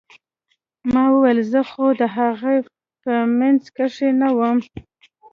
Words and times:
ما 0.93 1.03
وويل 1.13 1.39
زه 1.51 1.61
خو 1.69 1.85
د 1.99 2.03
هغوى 2.15 2.57
په 3.01 3.13
منځ 3.39 3.61
کښې 3.75 4.09
نه 4.21 4.29
وم. 4.37 4.57